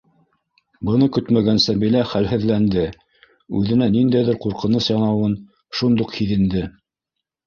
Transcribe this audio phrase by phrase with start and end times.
[0.87, 2.85] Быны көтмәгән Сәбилә хәлһеҙләнде,
[3.59, 5.37] үҙенә ниндәйҙер ҡурҡыныс янауын
[5.81, 6.65] шундуҡ һиҙенде: